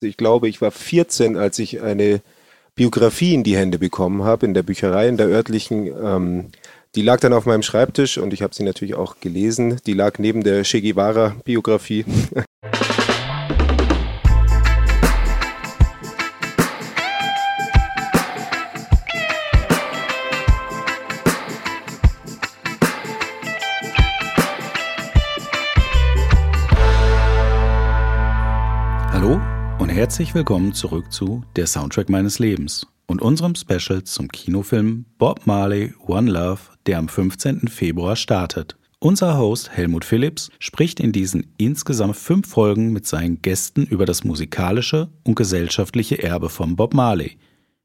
[0.00, 2.20] Ich glaube, ich war 14, als ich eine
[2.74, 5.86] Biografie in die Hände bekommen habe in der Bücherei, in der örtlichen.
[5.86, 6.46] Ähm,
[6.94, 9.78] die lag dann auf meinem Schreibtisch und ich habe sie natürlich auch gelesen.
[9.86, 12.04] Die lag neben der Che Guevara-Biografie.
[30.06, 35.94] Herzlich willkommen zurück zu Der Soundtrack meines Lebens und unserem Special zum Kinofilm Bob Marley
[36.06, 37.66] One Love, der am 15.
[37.66, 38.76] Februar startet.
[39.00, 44.22] Unser Host Helmut Phillips spricht in diesen insgesamt fünf Folgen mit seinen Gästen über das
[44.22, 47.36] musikalische und gesellschaftliche Erbe von Bob Marley.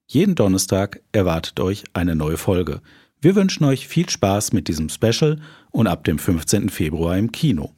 [0.05, 2.81] Jeden Donnerstag erwartet euch eine neue Folge.
[3.19, 6.69] Wir wünschen euch viel Spaß mit diesem Special und ab dem 15.
[6.69, 7.73] Februar im Kino.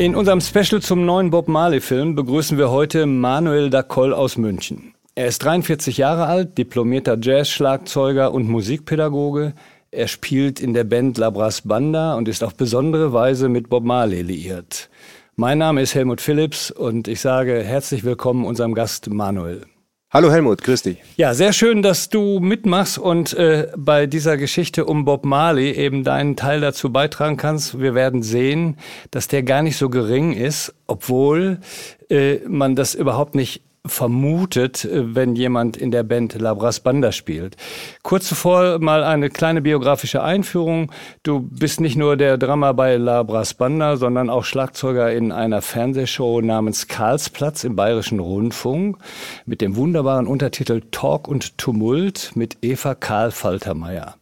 [0.00, 4.94] In unserem Special zum neuen Bob Marley-Film begrüßen wir heute Manuel Dacoll aus München.
[5.14, 9.52] Er ist 43 Jahre alt, diplomierter Jazz-Schlagzeuger und Musikpädagoge.
[9.90, 14.22] Er spielt in der Band Labras Banda und ist auf besondere Weise mit Bob Marley
[14.22, 14.88] liiert.
[15.36, 19.66] Mein Name ist Helmut Phillips und ich sage herzlich willkommen unserem Gast Manuel.
[20.12, 20.98] Hallo Helmut, grüß dich.
[21.16, 26.02] Ja, sehr schön, dass du mitmachst und äh, bei dieser Geschichte um Bob Marley eben
[26.02, 27.78] deinen Teil dazu beitragen kannst.
[27.78, 28.76] Wir werden sehen,
[29.12, 31.60] dass der gar nicht so gering ist, obwohl
[32.08, 37.56] äh, man das überhaupt nicht vermutet, äh, wenn jemand in der Band Labras Banda spielt.
[38.02, 40.92] Kurz zuvor mal eine kleine biografische Einführung.
[41.22, 46.40] Du bist nicht nur der Drama bei Labras Banda, sondern auch Schlagzeuger in einer Fernsehshow
[46.40, 48.98] namens Karlsplatz im Bayerischen Rundfunk
[49.46, 54.16] mit dem wunderbaren Untertitel Talk und Tumult mit Eva Karl Faltermeier.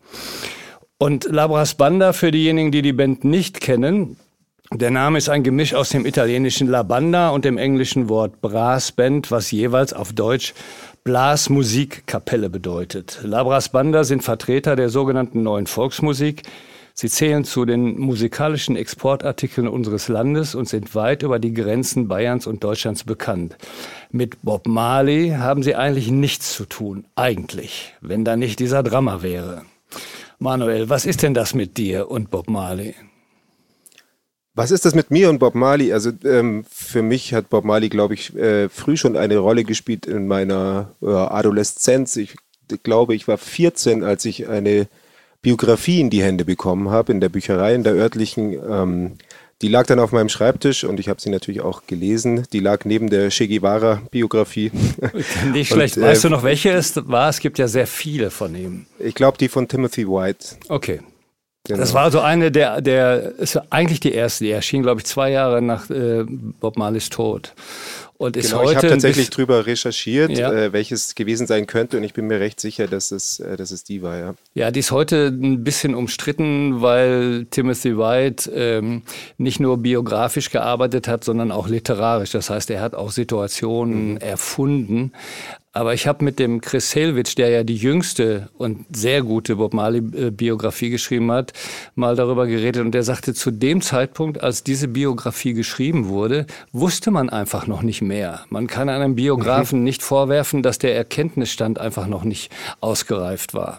[0.99, 4.17] Und Labras Banda, für diejenigen, die die Band nicht kennen,
[4.73, 9.31] der Name ist ein Gemisch aus dem italienischen La Banda und dem englischen Wort Brassband,
[9.31, 10.53] was jeweils auf Deutsch
[11.05, 13.21] Blasmusikkapelle bedeutet.
[13.23, 16.43] La Brass Banda sind Vertreter der sogenannten neuen Volksmusik.
[16.93, 22.47] Sie zählen zu den musikalischen Exportartikeln unseres Landes und sind weit über die Grenzen Bayerns
[22.47, 23.57] und Deutschlands bekannt.
[24.11, 29.23] Mit Bob Marley haben sie eigentlich nichts zu tun, eigentlich, wenn da nicht dieser Drama
[29.23, 29.63] wäre.
[30.39, 32.95] Manuel, was ist denn das mit dir und Bob Marley?
[34.59, 35.93] Was ist das mit mir und Bob Marley?
[35.93, 40.05] Also ähm, für mich hat Bob Marley, glaube ich, äh, früh schon eine Rolle gespielt
[40.05, 42.17] in meiner äh, Adoleszenz.
[42.17, 42.35] Ich
[42.83, 44.89] glaube, ich war 14, als ich eine
[45.43, 48.53] Biografie in die Hände bekommen habe in der Bücherei, in der örtlichen.
[48.69, 49.13] Ähm,
[49.63, 52.45] die lag dann auf meinem Schreibtisch und ich habe sie natürlich auch gelesen.
[52.53, 54.73] Die lag neben der Che Guevara-Biografie.
[55.53, 55.99] Nicht schlecht.
[55.99, 57.29] Und, äh, weißt du noch, welche es war?
[57.29, 58.87] Es gibt ja sehr viele von ihm.
[58.99, 60.57] Ich glaube, die von Timothy White.
[60.69, 61.01] Okay.
[61.69, 61.81] Genau.
[61.81, 65.31] Das war also eine der, der ist eigentlich die erste, die erschien, glaube ich, zwei
[65.31, 67.53] Jahre nach äh, Bob Marleys Tod.
[68.17, 70.51] Und ist genau, heute ich habe tatsächlich drüber recherchiert, ja.
[70.51, 73.71] äh, welches gewesen sein könnte und ich bin mir recht sicher, dass es, äh, dass
[73.71, 74.35] es die war, ja.
[74.55, 79.03] Ja, die ist heute ein bisschen umstritten, weil Timothy White ähm,
[79.37, 82.31] nicht nur biografisch gearbeitet hat, sondern auch literarisch.
[82.31, 84.17] Das heißt, er hat auch Situationen mhm.
[84.17, 85.13] erfunden.
[85.79, 89.75] Aber ich habe mit dem Chris Selwitsch, der ja die jüngste und sehr gute Bob
[89.75, 91.53] Marley-Biografie geschrieben hat,
[91.95, 92.85] mal darüber geredet.
[92.85, 97.83] Und der sagte, zu dem Zeitpunkt, als diese Biografie geschrieben wurde, wusste man einfach noch
[97.83, 98.41] nicht mehr.
[98.49, 99.85] Man kann einem Biografen mhm.
[99.85, 102.51] nicht vorwerfen, dass der Erkenntnisstand einfach noch nicht
[102.81, 103.79] ausgereift war.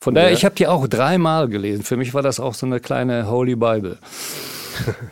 [0.00, 0.36] Von daher, ja.
[0.36, 1.82] ich habe die auch dreimal gelesen.
[1.82, 3.96] Für mich war das auch so eine kleine Holy Bible.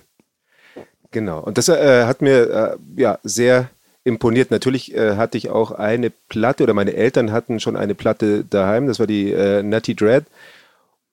[1.13, 1.41] genau.
[1.41, 3.71] Und das äh, hat mir äh, ja sehr
[4.05, 4.51] imponiert.
[4.51, 8.87] Natürlich äh, hatte ich auch eine Platte oder meine Eltern hatten schon eine Platte daheim.
[8.87, 10.25] Das war die äh, Nutty Dread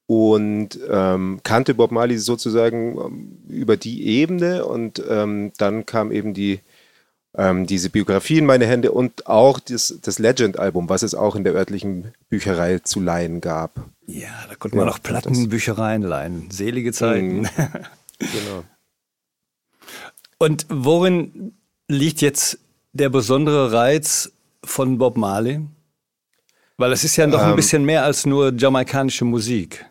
[0.07, 6.33] und ähm, kannte Bob Marley sozusagen ähm, über die Ebene und ähm, dann kam eben
[6.33, 6.61] die
[7.37, 11.43] ähm, diese Biografie in meine Hände und auch das, das Legend-Album, was es auch in
[11.43, 13.85] der örtlichen Bücherei zu leihen gab.
[14.07, 16.49] Ja, da konnte man ja, auch Plattenbüchereien leihen.
[16.49, 17.41] Selige Zeiten.
[17.41, 17.47] Mhm.
[18.19, 18.63] genau.
[20.39, 21.53] Und worin
[21.87, 22.59] liegt jetzt
[22.93, 24.31] der besondere Reiz
[24.63, 25.61] von Bob Marley?
[26.77, 29.85] Weil es ist ja doch ein ähm, bisschen mehr als nur jamaikanische Musik.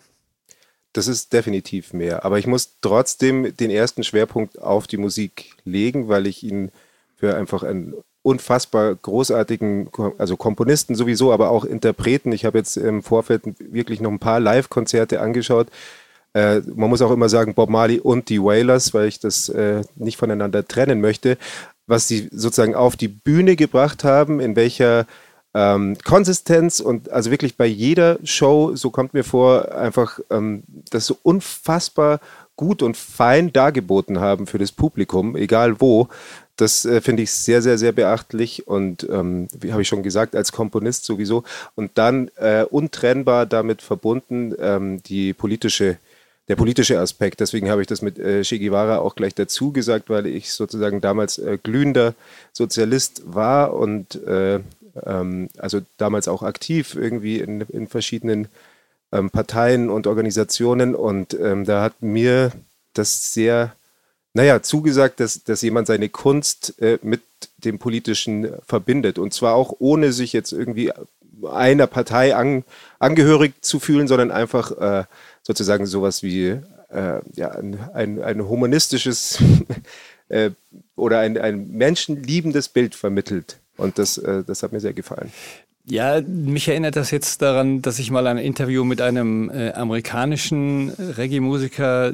[0.92, 2.24] Das ist definitiv mehr.
[2.24, 6.70] Aber ich muss trotzdem den ersten Schwerpunkt auf die Musik legen, weil ich ihn
[7.16, 12.32] für einfach einen unfassbar großartigen, also Komponisten sowieso, aber auch Interpreten.
[12.32, 15.68] Ich habe jetzt im Vorfeld wirklich noch ein paar Live-Konzerte angeschaut.
[16.34, 19.82] Äh, man muss auch immer sagen, Bob Marley und die Wailers, weil ich das äh,
[19.96, 21.36] nicht voneinander trennen möchte
[21.86, 25.06] was sie sozusagen auf die Bühne gebracht haben, in welcher
[25.54, 31.06] ähm, Konsistenz und also wirklich bei jeder Show, so kommt mir vor, einfach ähm, das
[31.06, 32.20] so unfassbar
[32.56, 36.08] gut und fein dargeboten haben für das Publikum, egal wo.
[36.56, 40.34] Das äh, finde ich sehr, sehr, sehr beachtlich und ähm, wie habe ich schon gesagt,
[40.34, 41.44] als Komponist sowieso.
[41.74, 45.98] Und dann äh, untrennbar damit verbunden ähm, die politische
[46.48, 47.40] der politische Aspekt.
[47.40, 51.00] Deswegen habe ich das mit äh, Che Guevara auch gleich dazu gesagt, weil ich sozusagen
[51.00, 52.14] damals äh, glühender
[52.52, 54.60] Sozialist war und äh,
[55.04, 58.48] ähm, also damals auch aktiv irgendwie in, in verschiedenen
[59.12, 60.94] ähm, Parteien und Organisationen.
[60.94, 62.52] Und ähm, da hat mir
[62.94, 63.74] das sehr,
[64.32, 67.22] naja, zugesagt, dass, dass jemand seine Kunst äh, mit
[67.58, 69.18] dem Politischen verbindet.
[69.18, 70.92] Und zwar auch ohne sich jetzt irgendwie
[71.50, 72.64] einer Partei an,
[72.98, 75.04] angehörig zu fühlen, sondern einfach äh,
[75.46, 76.58] sozusagen sowas wie
[76.90, 79.38] äh, ja, ein, ein, humanistisches
[80.28, 80.50] äh,
[80.96, 83.60] oder ein, ein menschenliebendes Bild vermittelt.
[83.76, 85.30] Und das, äh, das hat mir sehr gefallen.
[85.88, 90.90] Ja, mich erinnert das jetzt daran, dass ich mal ein Interview mit einem äh, amerikanischen
[90.90, 92.12] Reggae-Musiker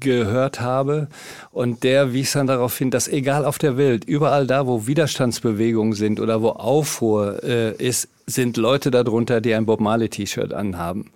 [0.00, 1.06] gehört habe
[1.52, 5.92] und der wies dann darauf hin, dass egal auf der Welt, überall da, wo Widerstandsbewegungen
[5.92, 11.12] sind oder wo Aufruhr äh, ist, sind Leute darunter, die ein Bob Marley T-Shirt anhaben.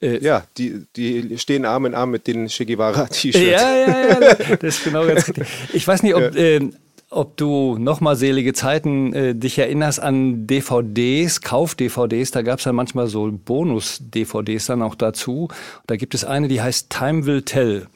[0.00, 3.38] Äh, ja, die, die stehen Arm in Arm mit den Che Guevara T-Shirts.
[3.38, 5.46] Ja, ja, ja, das ist genau ganz richtig.
[5.72, 6.40] Ich weiß nicht, ob ja.
[6.40, 6.70] äh,
[7.10, 12.32] ob du nochmal selige Zeiten äh, dich erinnerst an DVDs, Kauf-DVDs.
[12.32, 15.48] Da gab es dann manchmal so Bonus-DVDs dann auch dazu.
[15.86, 17.86] Da gibt es eine, die heißt Time Will Tell.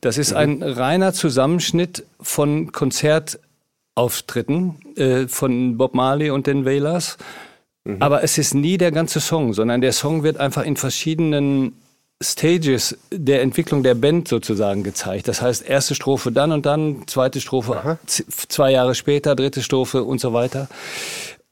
[0.00, 0.36] Das ist mhm.
[0.36, 7.18] ein reiner Zusammenschnitt von Konzertauftritten äh, von Bob Marley und den Wailers.
[7.94, 8.02] Mhm.
[8.02, 11.74] Aber es ist nie der ganze Song, sondern der Song wird einfach in verschiedenen
[12.22, 15.26] Stages der Entwicklung der Band sozusagen gezeigt.
[15.26, 20.20] Das heißt, erste Strophe dann und dann, zweite Strophe zwei Jahre später, dritte Strophe und
[20.20, 20.68] so weiter.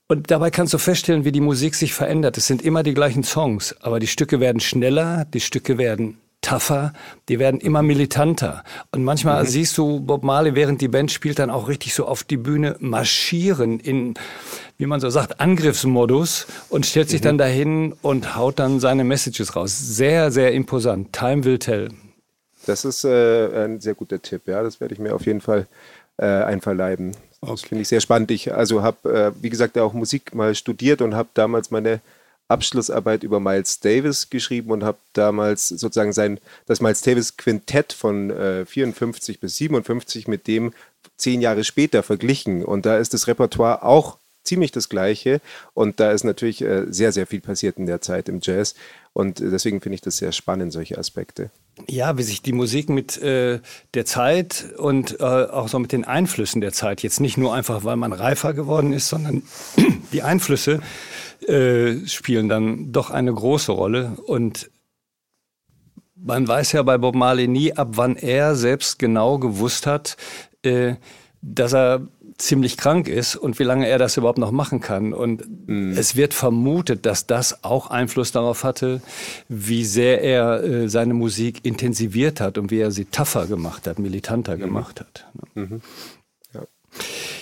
[0.08, 2.37] Und dabei kannst du feststellen, wie die Musik sich verändert.
[2.38, 6.92] Es sind immer die gleichen Songs, aber die Stücke werden schneller, die Stücke werden tougher,
[7.28, 8.64] die werden immer militanter.
[8.92, 9.48] Und manchmal mhm.
[9.48, 12.76] siehst du Bob Marley, während die Band spielt, dann auch richtig so auf die Bühne
[12.80, 14.14] marschieren in,
[14.78, 17.24] wie man so sagt, Angriffsmodus und stellt sich mhm.
[17.24, 19.76] dann dahin und haut dann seine Messages raus.
[19.78, 21.12] Sehr, sehr imposant.
[21.12, 21.88] Time will tell.
[22.66, 24.62] Das ist äh, ein sehr guter Tipp, ja.
[24.62, 25.66] Das werde ich mir auf jeden Fall
[26.16, 27.12] äh, einverleiben.
[27.40, 27.52] Okay.
[27.52, 28.30] Das finde ich sehr spannend.
[28.30, 32.00] Ich also habe, äh, wie gesagt, auch Musik mal studiert und habe damals meine
[32.48, 38.30] Abschlussarbeit über Miles Davis geschrieben und habe damals sozusagen sein, das Miles Davis Quintett von
[38.30, 40.72] äh, 54 bis 57 mit dem
[41.16, 42.64] zehn Jahre später verglichen.
[42.64, 45.40] Und da ist das Repertoire auch ziemlich das gleiche.
[45.74, 48.74] Und da ist natürlich äh, sehr, sehr viel passiert in der Zeit im Jazz.
[49.12, 51.50] Und deswegen finde ich das sehr spannend, solche Aspekte.
[51.86, 53.60] Ja, wie sich die Musik mit äh,
[53.94, 57.84] der Zeit und äh, auch so mit den Einflüssen der Zeit, jetzt nicht nur einfach,
[57.84, 59.42] weil man reifer geworden ist, sondern
[60.12, 60.80] die Einflüsse
[61.48, 64.16] äh, spielen dann doch eine große Rolle.
[64.26, 64.70] Und
[66.14, 70.16] man weiß ja bei Bob Marley nie, ab wann er selbst genau gewusst hat,
[70.62, 70.94] äh,
[71.40, 72.08] dass er
[72.38, 75.12] ziemlich krank ist und wie lange er das überhaupt noch machen kann.
[75.12, 75.92] Und mhm.
[75.96, 79.02] es wird vermutet, dass das auch Einfluss darauf hatte,
[79.48, 83.98] wie sehr er äh, seine Musik intensiviert hat und wie er sie tougher gemacht hat,
[83.98, 84.60] militanter mhm.
[84.60, 85.26] gemacht hat.
[85.54, 85.80] Mhm.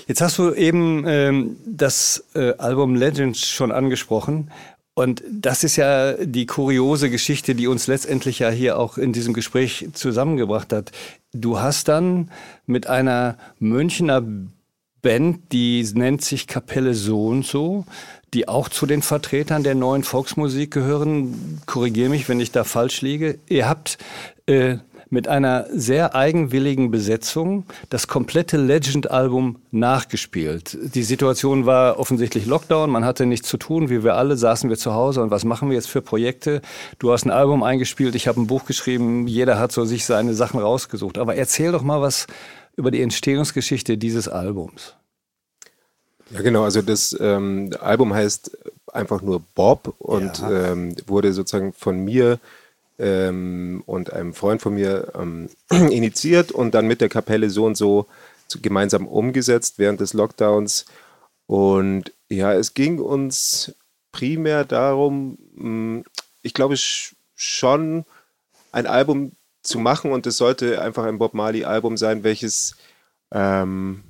[0.06, 4.50] Jetzt hast du eben ähm, das äh, Album Legends schon angesprochen.
[4.94, 9.34] Und das ist ja die kuriose Geschichte, die uns letztendlich ja hier auch in diesem
[9.34, 10.92] Gespräch zusammengebracht hat.
[11.32, 12.30] Du hast dann
[12.64, 14.22] mit einer Münchner
[15.02, 17.84] Band, die nennt sich Kapelle so und so,
[18.32, 21.60] die auch zu den Vertretern der neuen Volksmusik gehören.
[21.66, 23.38] Korrigiere mich, wenn ich da falsch liege.
[23.48, 23.98] Ihr habt
[24.46, 24.78] äh,
[25.08, 30.76] mit einer sehr eigenwilligen Besetzung das komplette Legend-Album nachgespielt.
[30.94, 34.76] Die Situation war offensichtlich Lockdown, man hatte nichts zu tun, wie wir alle saßen wir
[34.76, 36.60] zu Hause und was machen wir jetzt für Projekte?
[36.98, 40.34] Du hast ein Album eingespielt, ich habe ein Buch geschrieben, jeder hat so sich seine
[40.34, 41.18] Sachen rausgesucht.
[41.18, 42.26] Aber erzähl doch mal was
[42.76, 44.94] über die Entstehungsgeschichte dieses Albums.
[46.30, 46.64] Ja, genau.
[46.64, 48.58] Also das ähm, Album heißt
[48.92, 50.72] einfach nur Bob und ja.
[50.72, 52.38] ähm, wurde sozusagen von mir
[52.98, 57.76] ähm, und einem Freund von mir ähm, initiiert und dann mit der Kapelle so und
[57.76, 58.06] so
[58.62, 60.86] gemeinsam umgesetzt während des Lockdowns.
[61.46, 63.74] Und ja, es ging uns
[64.12, 66.04] primär darum, hm,
[66.42, 66.76] ich glaube
[67.34, 68.04] schon
[68.72, 72.76] ein Album zu machen und es sollte einfach ein Bob Marley Album sein, welches
[73.32, 74.04] ähm,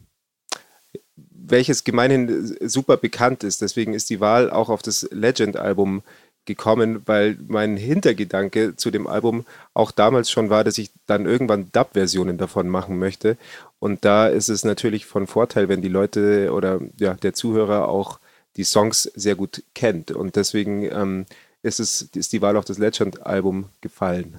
[1.49, 3.63] welches gemeinhin super bekannt ist.
[3.63, 6.03] Deswegen ist die Wahl auch auf das Legend Album
[6.47, 11.71] gekommen, weil mein Hintergedanke zu dem Album auch damals schon war, dass ich dann irgendwann
[11.73, 13.37] Dub-Versionen davon machen möchte.
[13.79, 18.19] Und da ist es natürlich von Vorteil, wenn die Leute oder ja, der Zuhörer auch
[18.57, 20.11] die Songs sehr gut kennt.
[20.11, 21.27] Und deswegen ähm,
[21.63, 24.39] ist, es, ist die Wahl auf das Legend-Album gefallen.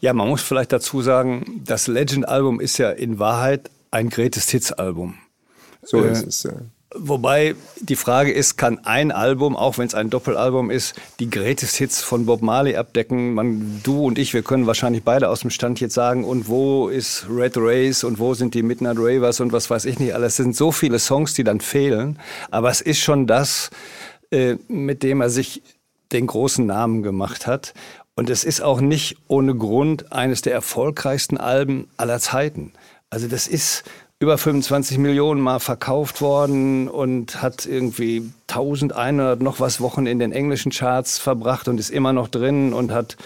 [0.00, 5.14] Ja, man muss vielleicht dazu sagen, das Legend-Album ist ja in Wahrheit ein Greatest Hits-Album.
[5.82, 6.52] So äh, ist es, ja.
[6.96, 11.76] Wobei die Frage ist, kann ein Album, auch wenn es ein Doppelalbum ist, die Greatest
[11.76, 13.34] Hits von Bob Marley abdecken?
[13.34, 16.88] Man, du und ich, wir können wahrscheinlich beide aus dem Stand jetzt sagen, und wo
[16.88, 20.34] ist Red Race und wo sind die Midnight Ravers und was weiß ich nicht alles.
[20.34, 22.18] Es sind so viele Songs, die dann fehlen.
[22.50, 23.70] Aber es ist schon das,
[24.30, 25.62] äh, mit dem er sich
[26.12, 27.74] den großen Namen gemacht hat.
[28.14, 32.72] Und es ist auch nicht ohne Grund eines der erfolgreichsten Alben aller Zeiten.
[33.10, 33.84] Also das ist
[34.20, 40.32] über 25 Millionen Mal verkauft worden und hat irgendwie 1100 noch was Wochen in den
[40.32, 43.16] englischen Charts verbracht und ist immer noch drin und hat,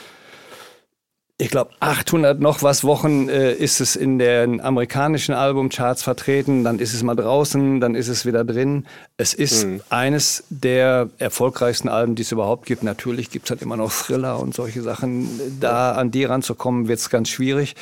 [1.36, 6.78] ich glaube, 800 noch was Wochen äh, ist es in den amerikanischen Albumcharts vertreten, dann
[6.78, 8.86] ist es mal draußen, dann ist es wieder drin.
[9.18, 9.82] Es ist mhm.
[9.90, 12.82] eines der erfolgreichsten Alben, die es überhaupt gibt.
[12.82, 15.28] Natürlich gibt es halt immer noch Thriller und solche Sachen.
[15.60, 17.76] Da an die ranzukommen, wird es ganz schwierig.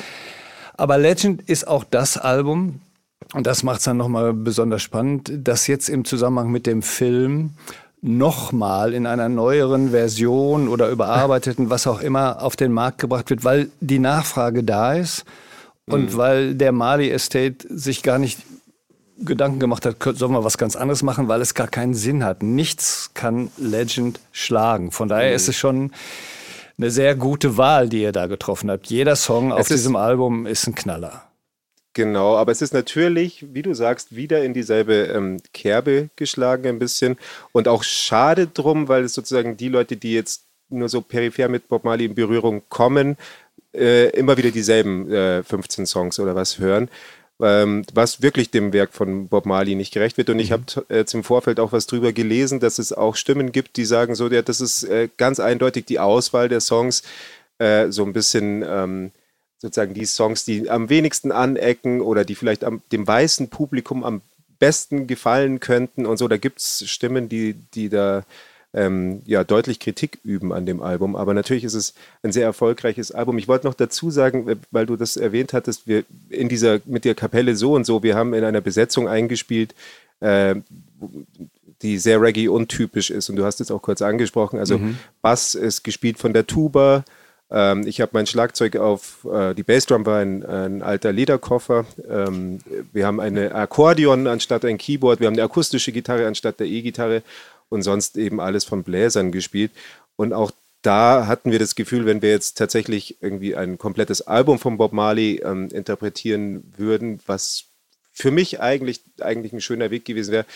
[0.77, 2.81] Aber Legend ist auch das Album,
[3.35, 7.51] und das macht es dann nochmal besonders spannend, dass jetzt im Zusammenhang mit dem Film
[8.03, 13.45] nochmal in einer neueren Version oder überarbeiteten, was auch immer, auf den Markt gebracht wird,
[13.45, 15.25] weil die Nachfrage da ist
[15.87, 16.17] und mhm.
[16.17, 18.41] weil der Mali Estate sich gar nicht
[19.19, 22.43] Gedanken gemacht hat, sollen wir was ganz anderes machen, weil es gar keinen Sinn hat.
[22.43, 24.93] Nichts kann Legend schlagen.
[24.93, 25.37] Von daher mhm.
[25.37, 25.91] ist es schon
[26.77, 28.89] eine sehr gute Wahl, die ihr da getroffen habt.
[28.89, 31.26] Jeder Song auf diesem Album ist ein Knaller.
[31.97, 36.79] Genau, aber es ist natürlich, wie du sagst, wieder in dieselbe ähm, Kerbe geschlagen ein
[36.79, 37.17] bisschen
[37.53, 41.69] und auch schade drum, weil es sozusagen die Leute, die jetzt nur so peripher mit
[41.69, 43.17] Bob Marley in Berührung kommen,
[43.73, 46.91] äh, immer wieder dieselben äh, 15 Songs oder was hören,
[47.41, 50.29] ähm, was wirklich dem Werk von Bob Marley nicht gerecht wird.
[50.29, 50.53] Und ich mhm.
[50.53, 54.15] habe jetzt im Vorfeld auch was drüber gelesen, dass es auch Stimmen gibt, die sagen
[54.15, 57.05] so, ja, das ist äh, ganz eindeutig die Auswahl der Songs
[57.57, 58.63] äh, so ein bisschen...
[58.69, 59.13] Ähm,
[59.59, 64.21] sozusagen die Songs, die am wenigsten anecken oder die vielleicht am, dem weißen Publikum am
[64.59, 66.29] besten gefallen könnten und so.
[66.29, 68.25] Da gibt es Stimmen, die, die da
[68.77, 71.17] ähm, ja, deutlich Kritik üben an dem Album.
[71.17, 73.39] Aber natürlich ist es ein sehr erfolgreiches Album.
[73.39, 77.15] Ich wollte noch dazu sagen, weil du das erwähnt hattest, wir in dieser, mit der
[77.15, 79.75] Kapelle so und so, wir haben in einer Besetzung eingespielt,
[80.21, 80.57] äh,
[81.83, 83.31] die sehr Reggae-untypisch ist.
[83.31, 84.59] Und du hast es auch kurz angesprochen.
[84.59, 84.99] Also mhm.
[85.23, 87.05] Bass ist gespielt von der Tuba,
[87.51, 91.87] ähm, ich habe mein Schlagzeug auf, äh, die Bassdrum war ein, ein alter Lederkoffer.
[92.09, 92.59] Ähm,
[92.93, 95.21] wir haben eine Akkordeon anstatt ein Keyboard.
[95.21, 97.23] Wir haben eine akustische Gitarre anstatt der E-Gitarre
[97.69, 99.71] und sonst eben alles von Bläsern gespielt.
[100.17, 100.51] Und auch
[100.83, 104.93] da hatten wir das Gefühl, wenn wir jetzt tatsächlich irgendwie ein komplettes Album von Bob
[104.93, 107.65] Marley ähm, interpretieren würden, was
[108.13, 110.47] für mich eigentlich, eigentlich ein schöner Weg gewesen wäre,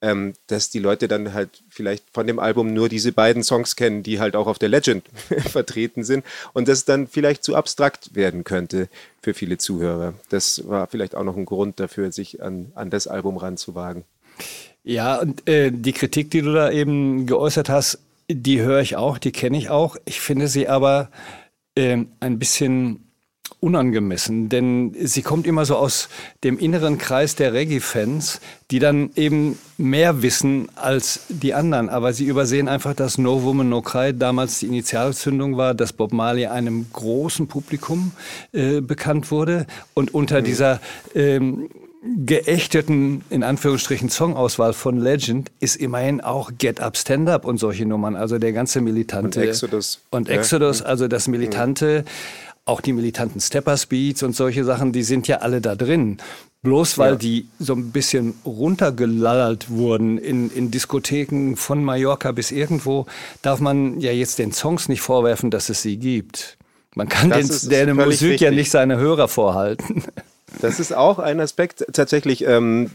[0.00, 4.02] ähm, dass die Leute dann halt vielleicht von dem Album nur diese beiden Songs kennen,
[4.02, 5.04] die halt auch auf der Legend
[5.48, 8.88] vertreten sind und das dann vielleicht zu abstrakt werden könnte
[9.22, 10.14] für viele Zuhörer.
[10.28, 14.04] Das war vielleicht auch noch ein Grund dafür, sich an, an das Album ranzuwagen.
[14.84, 17.98] Ja, und äh, die Kritik, die du da eben geäußert hast,
[18.30, 19.96] die höre ich auch, die kenne ich auch.
[20.04, 21.10] Ich finde sie aber
[21.74, 23.07] äh, ein bisschen
[23.60, 26.08] unangemessen, denn sie kommt immer so aus
[26.44, 28.40] dem inneren Kreis der Reggae-Fans,
[28.70, 31.88] die dann eben mehr wissen als die anderen.
[31.88, 36.12] Aber sie übersehen einfach, dass No Woman No Cry damals die Initialzündung war, dass Bob
[36.12, 38.12] Marley einem großen Publikum
[38.52, 40.44] äh, bekannt wurde und unter mhm.
[40.44, 40.80] dieser
[41.14, 41.68] ähm,
[42.24, 47.86] geächteten, in Anführungsstrichen, Songauswahl von Legend ist immerhin auch Get Up, Stand Up und solche
[47.86, 48.14] Nummern.
[48.14, 49.40] Also der ganze militante.
[49.40, 50.00] Und Exodus.
[50.10, 52.04] Und Exodus, also das militante.
[52.04, 56.18] Mhm auch die militanten Stepper-Speeds und solche Sachen, die sind ja alle da drin.
[56.62, 57.16] Bloß weil ja.
[57.16, 63.06] die so ein bisschen runtergelallert wurden in, in Diskotheken von Mallorca bis irgendwo,
[63.42, 66.58] darf man ja jetzt den Songs nicht vorwerfen, dass es sie gibt.
[66.94, 68.40] Man kann den, der Musik richtig.
[68.40, 70.04] ja nicht seine Hörer vorhalten.
[70.62, 72.42] Das ist auch ein Aspekt tatsächlich.
[72.44, 72.90] Ähm,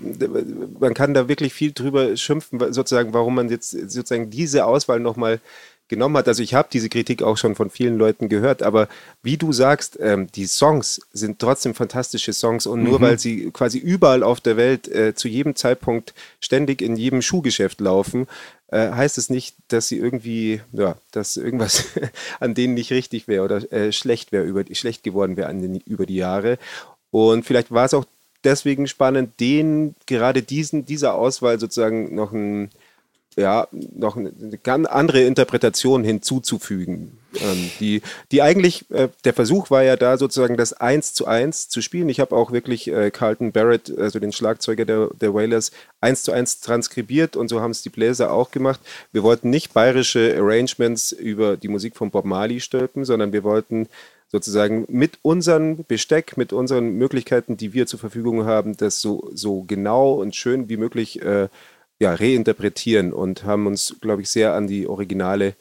[0.80, 5.40] man kann da wirklich viel drüber schimpfen, sozusagen, warum man jetzt sozusagen diese Auswahl nochmal
[5.88, 6.28] genommen hat.
[6.28, 8.88] Also ich habe diese Kritik auch schon von vielen Leuten gehört, aber
[9.22, 13.04] wie du sagst, ähm, die Songs sind trotzdem fantastische Songs und nur mhm.
[13.04, 17.82] weil sie quasi überall auf der Welt äh, zu jedem Zeitpunkt ständig in jedem Schuhgeschäft
[17.82, 18.28] laufen,
[18.68, 21.86] äh, heißt es nicht, dass sie irgendwie, ja, dass irgendwas
[22.40, 25.54] an denen nicht richtig wäre oder äh, schlecht wäre, über schlecht geworden wäre
[25.86, 26.58] über die Jahre.
[27.12, 28.06] Und vielleicht war es auch
[28.44, 32.72] deswegen spannend, den gerade diesen dieser Auswahl sozusagen noch ein
[33.36, 37.18] ja, noch eine ganz andere Interpretation hinzuzufügen.
[37.42, 41.68] Ähm, die, die eigentlich, äh, der Versuch war ja da sozusagen das Eins zu Eins
[41.68, 42.10] zu spielen.
[42.10, 46.32] Ich habe auch wirklich äh, Carlton Barrett, also den Schlagzeuger der, der Wailers, eins zu
[46.32, 48.80] eins transkribiert und so haben es die Bläser auch gemacht.
[49.12, 53.88] Wir wollten nicht bayerische Arrangements über die Musik von Bob Marley stülpen, sondern wir wollten
[54.34, 59.62] sozusagen mit unserem Besteck, mit unseren Möglichkeiten, die wir zur Verfügung haben, das so, so
[59.62, 61.50] genau und schön wie möglich äh,
[62.00, 65.56] ja, reinterpretieren und haben uns, glaube ich, sehr an die Originale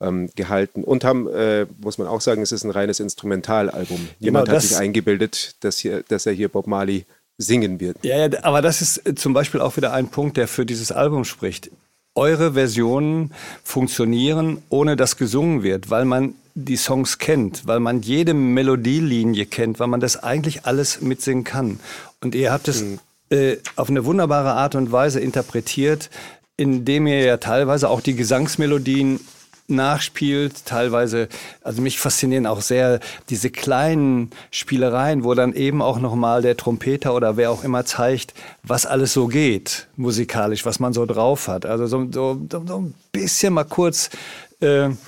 [0.00, 3.96] ähm, gehalten und haben, äh, muss man auch sagen, es ist ein reines Instrumentalalbum.
[3.96, 7.06] Genau, Jemand hat sich eingebildet, dass, hier, dass er hier Bob Marley
[7.38, 7.96] singen wird.
[8.02, 10.92] Ja, ja, aber das ist äh, zum Beispiel auch wieder ein Punkt, der für dieses
[10.92, 11.70] Album spricht.
[12.14, 13.32] Eure Versionen
[13.64, 19.80] funktionieren, ohne dass gesungen wird, weil man die Songs kennt, weil man jede Melodielinie kennt,
[19.80, 21.80] weil man das eigentlich alles mitsingen kann.
[22.20, 23.00] Und ihr habt es mhm.
[23.34, 26.08] Äh, auf eine wunderbare Art und Weise interpretiert,
[26.56, 29.18] indem ihr ja teilweise auch die Gesangsmelodien
[29.66, 31.28] nachspielt, teilweise,
[31.62, 33.00] also mich faszinieren auch sehr
[33.30, 38.34] diese kleinen Spielereien, wo dann eben auch nochmal der Trompeter oder wer auch immer zeigt,
[38.62, 41.66] was alles so geht, musikalisch, was man so drauf hat.
[41.66, 44.10] Also so, so, so ein bisschen mal kurz
[44.60, 44.98] äh, mhm.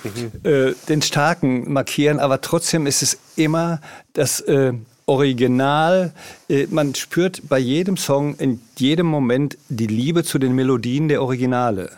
[0.43, 3.79] äh, den Starken markieren, aber trotzdem ist es immer
[4.13, 4.73] das äh,
[5.07, 6.13] Original.
[6.49, 11.23] Äh, man spürt bei jedem Song in jedem Moment die Liebe zu den Melodien der
[11.23, 11.89] Originale.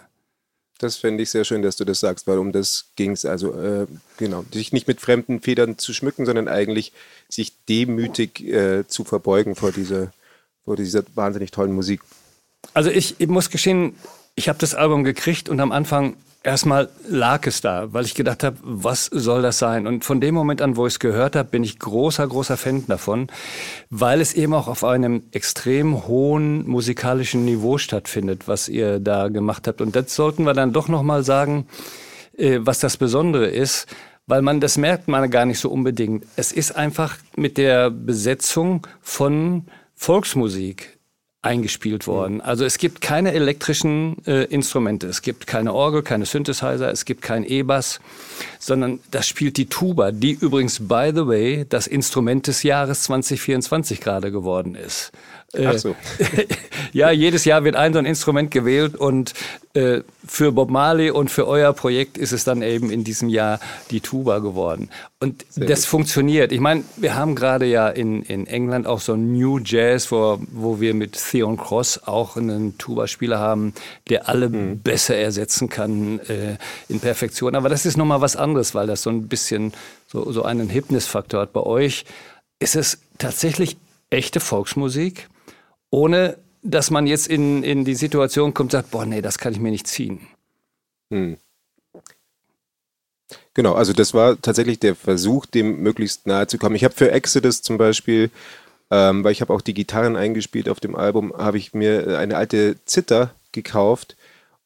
[0.77, 3.25] Das fände ich sehr schön, dass du das sagst, weil um das ging es.
[3.25, 3.85] Also, äh,
[4.17, 6.93] genau, sich nicht mit fremden Federn zu schmücken, sondern eigentlich
[7.27, 10.13] sich demütig äh, zu verbeugen vor dieser,
[10.63, 11.99] vor dieser wahnsinnig tollen Musik.
[12.73, 13.95] Also, ich, ich muss gestehen,
[14.35, 18.45] ich habe das Album gekriegt und am Anfang Erstmal lag es da, weil ich gedacht
[18.45, 19.87] habe, was soll das sein?
[19.87, 22.85] Und von dem Moment an, wo ich es gehört habe, bin ich großer, großer Fan
[22.87, 23.27] davon,
[23.89, 29.67] weil es eben auch auf einem extrem hohen musikalischen Niveau stattfindet, was ihr da gemacht
[29.67, 29.81] habt.
[29.81, 31.67] Und das sollten wir dann doch nochmal sagen,
[32.37, 33.87] äh, was das Besondere ist,
[34.25, 36.25] weil man, das merkt man gar nicht so unbedingt.
[36.37, 40.98] Es ist einfach mit der Besetzung von Volksmusik
[41.41, 42.41] eingespielt worden.
[42.41, 47.21] Also es gibt keine elektrischen äh, Instrumente, es gibt keine Orgel, keine Synthesizer, es gibt
[47.21, 48.01] kein E-Bass,
[48.59, 54.01] sondern das spielt die Tuba, die übrigens, by the way, das Instrument des Jahres 2024
[54.01, 55.13] gerade geworden ist.
[55.53, 55.95] Äh, Ach so.
[56.93, 59.33] ja, jedes Jahr wird ein so ein Instrument gewählt und
[59.73, 63.59] äh, für Bob Marley und für euer Projekt ist es dann eben in diesem Jahr
[63.89, 64.89] die Tuba geworden.
[65.19, 65.89] Und Sehr das gut.
[65.89, 66.51] funktioniert.
[66.51, 70.39] Ich meine, wir haben gerade ja in, in England auch so ein New Jazz, wo,
[70.51, 73.73] wo wir mit Theon Cross auch einen Tuba-Spieler haben,
[74.07, 74.79] der alle mhm.
[74.79, 76.57] besser ersetzen kann äh,
[76.89, 77.55] in Perfektion.
[77.55, 79.73] Aber das ist nochmal was anderes, weil das so ein bisschen
[80.07, 81.53] so, so einen Hypnisfaktor hat.
[81.53, 82.05] Bei euch
[82.59, 83.77] ist es tatsächlich
[84.09, 85.27] echte Volksmusik
[85.91, 89.53] ohne dass man jetzt in, in die Situation kommt und sagt, boah, nee, das kann
[89.53, 90.27] ich mir nicht ziehen.
[91.09, 91.37] Hm.
[93.53, 96.75] Genau, also das war tatsächlich der Versuch, dem möglichst nahe zu kommen.
[96.75, 98.29] Ich habe für Exodus zum Beispiel,
[98.91, 102.37] ähm, weil ich habe auch die Gitarren eingespielt auf dem Album, habe ich mir eine
[102.37, 104.15] alte Zither gekauft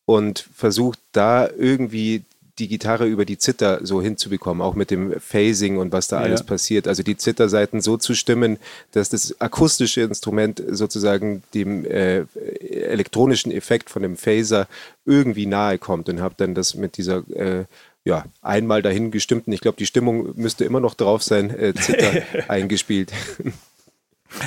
[0.05, 2.23] und versucht da irgendwie
[2.59, 6.23] die Gitarre über die Zither so hinzubekommen, auch mit dem Phasing und was da ja.
[6.23, 6.87] alles passiert.
[6.87, 8.57] Also die Zitherseiten so zu stimmen,
[8.91, 12.25] dass das akustische Instrument sozusagen dem äh,
[12.59, 14.67] elektronischen Effekt von dem Phaser
[15.05, 17.65] irgendwie nahe kommt und habe dann das mit dieser äh,
[18.05, 22.21] ja, einmal dahin gestimmten, ich glaube, die Stimmung müsste immer noch drauf sein, äh, Zither
[22.49, 23.13] eingespielt.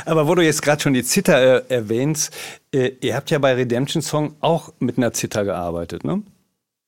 [0.05, 2.33] Aber wo du jetzt gerade schon die Zither äh, erwähnst,
[2.73, 6.23] äh, ihr habt ja bei Redemption Song auch mit einer Zither gearbeitet, ne?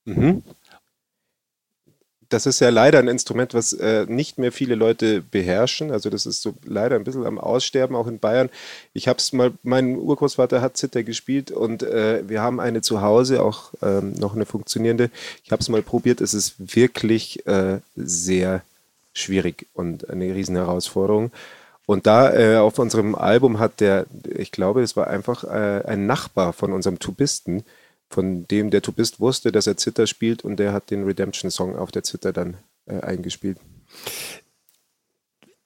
[0.05, 0.43] Mhm
[2.29, 5.91] das ist ja leider ein Instrument, was äh, nicht mehr viele Leute beherrschen.
[5.91, 8.49] Also das ist so leider ein bisschen am Aussterben, auch in Bayern.
[8.93, 13.01] Ich habe es mal, mein Urgroßvater hat Zither gespielt und äh, wir haben eine zu
[13.01, 15.09] Hause, auch ähm, noch eine funktionierende.
[15.43, 18.61] Ich habe es mal probiert, es ist wirklich äh, sehr
[19.13, 21.31] schwierig und eine riesen Herausforderung.
[21.87, 26.05] Und da äh, auf unserem Album hat der, ich glaube, es war einfach äh, ein
[26.05, 27.63] Nachbar von unserem Tubisten,
[28.09, 31.91] von dem der Tubist wusste, dass er Zither spielt und der hat den Redemption-Song auf
[31.91, 33.57] der Zither dann äh, eingespielt.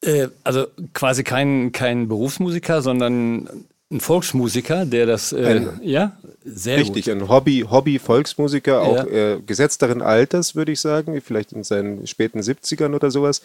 [0.01, 3.49] Äh, also quasi kein, kein Berufsmusiker, sondern
[3.91, 7.13] ein Volksmusiker, der das, äh, ein, ja, sehr Richtig, gut.
[7.13, 9.35] ein Hobby, Hobby-Volksmusiker, auch ja.
[9.35, 13.41] äh, gesetzteren Alters, würde ich sagen, vielleicht in seinen späten 70ern oder sowas,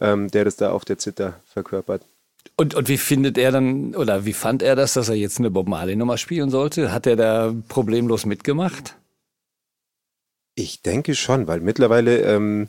[0.00, 2.02] ähm, der das da auf der Zither verkörpert.
[2.58, 5.50] Und, und wie findet er dann, oder wie fand er das, dass er jetzt eine
[5.50, 6.90] Bob Marley-Nummer spielen sollte?
[6.90, 8.96] Hat er da problemlos mitgemacht?
[10.54, 12.68] Ich denke schon, weil mittlerweile, ähm,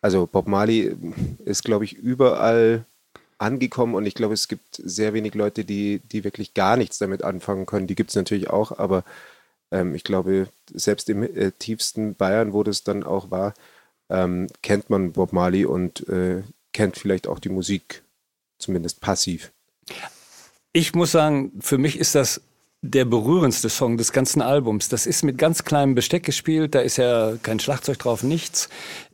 [0.00, 0.96] also Bob Marley
[1.44, 2.84] ist, glaube ich, überall
[3.38, 7.22] angekommen und ich glaube, es gibt sehr wenig Leute, die, die wirklich gar nichts damit
[7.22, 7.86] anfangen können.
[7.86, 9.04] Die gibt es natürlich auch, aber
[9.70, 13.54] ähm, ich glaube, selbst im äh, tiefsten Bayern, wo das dann auch war,
[14.10, 18.02] ähm, kennt man Bob Marley und äh, kennt vielleicht auch die Musik
[18.58, 19.52] zumindest passiv.
[20.72, 22.40] Ich muss sagen, für mich ist das
[22.82, 24.88] der berührendste Song des ganzen Albums.
[24.88, 28.68] Das ist mit ganz kleinem Besteck gespielt, da ist ja kein Schlagzeug drauf, nichts.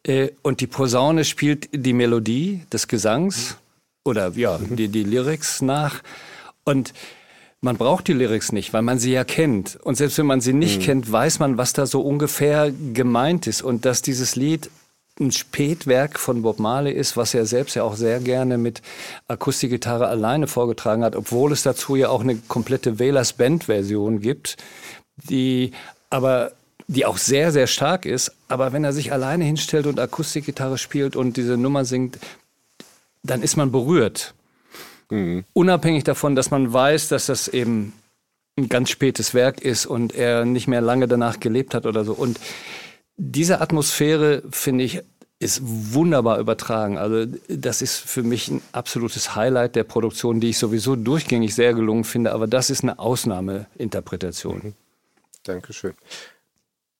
[0.06, 3.56] Äh, und die Posaune spielt die Melodie des Gesangs
[4.04, 6.02] oder ja, die, die Lyrics nach.
[6.64, 6.92] Und
[7.62, 9.78] man braucht die Lyrics nicht, weil man sie ja kennt.
[9.82, 10.84] Und selbst wenn man sie nicht mhm.
[10.84, 13.62] kennt, weiß man, was da so ungefähr gemeint ist.
[13.62, 14.70] Und dass dieses Lied
[15.20, 18.82] ein Spätwerk von Bob Marley ist, was er selbst ja auch sehr gerne mit
[19.28, 24.56] Akustikgitarre alleine vorgetragen hat, obwohl es dazu ja auch eine komplette Wählers Band Version gibt,
[25.16, 25.72] die
[26.10, 26.52] aber
[26.88, 31.16] die auch sehr sehr stark ist, aber wenn er sich alleine hinstellt und Akustikgitarre spielt
[31.16, 32.18] und diese Nummer singt,
[33.22, 34.34] dann ist man berührt.
[35.10, 35.44] Mhm.
[35.52, 37.92] Unabhängig davon, dass man weiß, dass das eben
[38.58, 42.12] ein ganz spätes Werk ist und er nicht mehr lange danach gelebt hat oder so
[42.12, 42.38] und
[43.16, 45.02] diese Atmosphäre, finde ich,
[45.38, 46.96] ist wunderbar übertragen.
[46.96, 51.74] Also das ist für mich ein absolutes Highlight der Produktion, die ich sowieso durchgängig sehr
[51.74, 52.32] gelungen finde.
[52.32, 54.60] Aber das ist eine Ausnahmeinterpretation.
[54.62, 54.72] Mhm.
[55.42, 55.92] Dankeschön.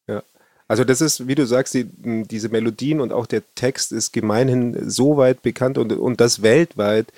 [0.06, 0.22] Ja.
[0.68, 4.90] Also das ist, wie du sagst, die, diese Melodien und auch der Text ist gemeinhin
[4.90, 7.12] so weit bekannt und, und das weltweit,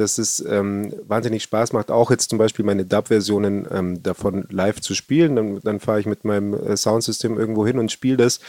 [0.00, 4.80] dass es ähm, wahnsinnig Spaß macht, auch jetzt zum Beispiel meine Dub-Versionen ähm, davon live
[4.80, 5.36] zu spielen.
[5.36, 8.40] Dann, dann fahre ich mit meinem äh, Soundsystem irgendwo hin und spiele das.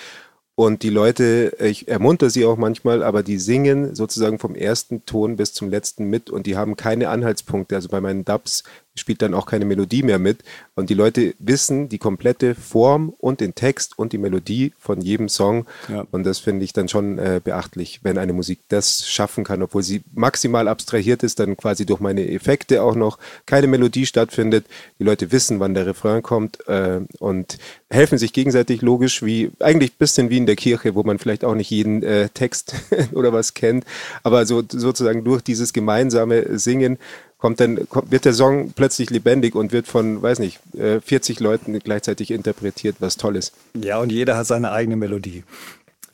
[0.60, 5.38] Und die Leute, ich ermunter sie auch manchmal, aber die singen sozusagen vom ersten Ton
[5.38, 7.76] bis zum letzten mit und die haben keine Anhaltspunkte.
[7.76, 8.66] Also bei meinen Dubs
[9.00, 10.44] spielt dann auch keine Melodie mehr mit.
[10.76, 15.30] Und die Leute wissen die komplette Form und den Text und die Melodie von jedem
[15.30, 15.66] Song.
[15.88, 16.06] Ja.
[16.12, 19.84] Und das finde ich dann schon äh, beachtlich, wenn eine Musik das schaffen kann, obwohl
[19.84, 24.66] sie maximal abstrahiert ist, dann quasi durch meine Effekte auch noch keine Melodie stattfindet.
[25.00, 27.58] Die Leute wissen, wann der Refrain kommt äh, und
[27.90, 31.44] helfen sich gegenseitig logisch, wie eigentlich ein bisschen wie in der Kirche, wo man vielleicht
[31.44, 32.76] auch nicht jeden äh, Text
[33.14, 33.86] oder was kennt,
[34.24, 36.98] aber so sozusagen durch dieses gemeinsame Singen
[37.40, 41.44] kommt dann, kommt, wird der Song plötzlich lebendig und wird von, weiß nicht, 40 äh,
[41.44, 43.54] Leuten gleichzeitig interpretiert, was toll ist.
[43.74, 45.44] Ja, und jeder hat seine eigene Melodie.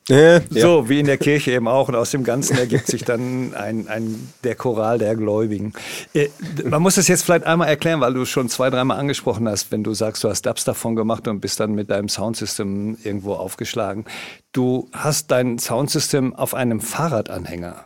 [0.08, 0.90] Äh, so, ja.
[0.90, 1.88] wie in der Kirche eben auch.
[1.88, 5.74] Und aus dem Ganzen ergibt sich dann ein, ein, der Choral der Gläubigen.
[6.14, 6.30] Äh,
[6.64, 9.84] man muss es jetzt vielleicht einmal erklären, weil du schon zwei, dreimal angesprochen hast, wenn
[9.84, 14.06] du sagst, du hast Dubs davon gemacht und bist dann mit deinem Soundsystem irgendwo aufgeschlagen.
[14.52, 17.86] Du hast dein Soundsystem auf einem Fahrradanhänger.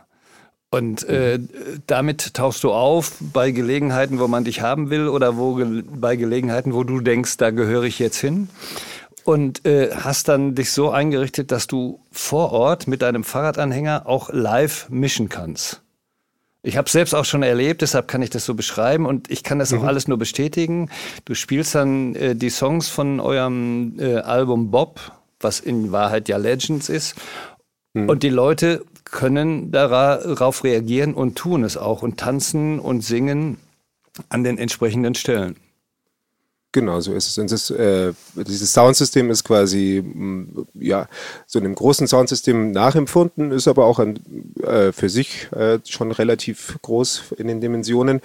[0.70, 1.40] Und äh,
[1.88, 6.74] damit tauchst du auf bei Gelegenheiten, wo man dich haben will oder wo, bei Gelegenheiten,
[6.74, 8.48] wo du denkst, da gehöre ich jetzt hin.
[9.24, 14.30] Und äh, hast dann dich so eingerichtet, dass du vor Ort mit deinem Fahrradanhänger auch
[14.32, 15.82] live mischen kannst.
[16.62, 19.42] Ich habe es selbst auch schon erlebt, deshalb kann ich das so beschreiben und ich
[19.42, 19.80] kann das mhm.
[19.80, 20.90] auch alles nur bestätigen.
[21.24, 25.00] Du spielst dann äh, die Songs von eurem äh, Album Bob,
[25.40, 27.16] was in Wahrheit ja Legends ist.
[27.94, 28.08] Mhm.
[28.08, 33.58] Und die Leute können darauf reagieren und tun es auch und tanzen und singen
[34.28, 35.56] an den entsprechenden Stellen.
[36.72, 37.38] Genau, so ist es.
[37.38, 41.08] Und das, äh, dieses Soundsystem ist quasi mm, ja
[41.46, 44.20] so einem großen Soundsystem nachempfunden, ist aber auch an,
[44.62, 48.20] äh, für sich äh, schon relativ groß in den Dimensionen.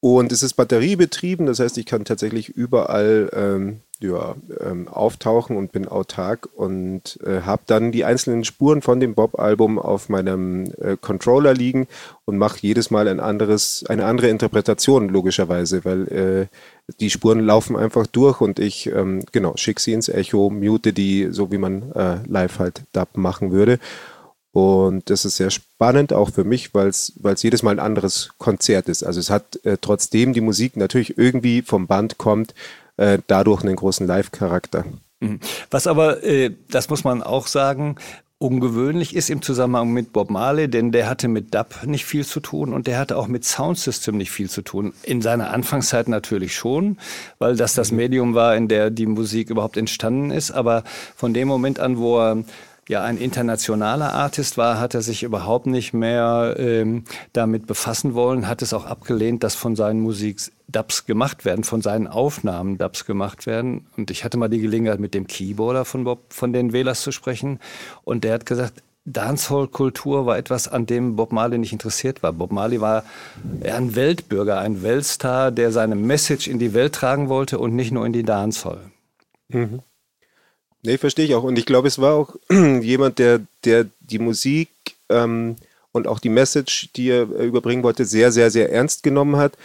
[0.00, 5.72] Und es ist batteriebetrieben, das heißt, ich kann tatsächlich überall ähm, ja, ähm, auftauchen und
[5.72, 10.96] bin autark und äh, habe dann die einzelnen Spuren von dem Bob-Album auf meinem äh,
[11.00, 11.86] Controller liegen
[12.24, 16.46] und mache jedes Mal ein anderes, eine andere Interpretation, logischerweise, weil äh,
[17.00, 21.28] die Spuren laufen einfach durch und ich ähm, genau schicke sie ins Echo, mute die,
[21.30, 23.78] so wie man äh, live halt Dub machen würde.
[24.52, 28.90] Und das ist sehr spannend, auch für mich, weil es jedes Mal ein anderes Konzert
[28.90, 29.02] ist.
[29.02, 32.54] Also es hat äh, trotzdem die Musik natürlich irgendwie vom Band kommt,
[33.02, 34.84] äh, dadurch einen großen Live-Charakter.
[35.20, 35.40] Mhm.
[35.70, 37.96] Was aber, äh, das muss man auch sagen,
[38.38, 42.40] ungewöhnlich ist im Zusammenhang mit Bob Marley, denn der hatte mit Dub nicht viel zu
[42.40, 44.92] tun und der hatte auch mit Soundsystem nicht viel zu tun.
[45.02, 46.98] In seiner Anfangszeit natürlich schon,
[47.38, 47.96] weil das das mhm.
[47.98, 50.52] Medium war, in der die Musik überhaupt entstanden ist.
[50.52, 50.84] Aber
[51.16, 52.44] von dem Moment an, wo er
[52.88, 58.48] ja ein internationaler Artist war, hat er sich überhaupt nicht mehr ähm, damit befassen wollen,
[58.48, 63.04] hat es auch abgelehnt, dass von seinen Musik Dubs gemacht werden, von seinen Aufnahmen Dubs
[63.04, 63.86] gemacht werden.
[63.96, 67.12] Und ich hatte mal die Gelegenheit, mit dem Keyboarder von Bob, von den Wählers zu
[67.12, 67.60] sprechen.
[68.04, 72.32] Und der hat gesagt, Dancehall-Kultur war etwas, an dem Bob Marley nicht interessiert war.
[72.32, 73.04] Bob Marley war
[73.64, 78.06] ein Weltbürger, ein Weltstar, der seine Message in die Welt tragen wollte und nicht nur
[78.06, 78.80] in die Dancehall.
[79.48, 79.80] Mhm.
[80.82, 81.44] Nee, verstehe ich auch.
[81.44, 84.68] Und ich glaube, es war auch jemand, der, der die Musik
[85.08, 85.56] ähm,
[85.92, 89.56] und auch die Message, die er äh, überbringen wollte, sehr, sehr, sehr ernst genommen hat.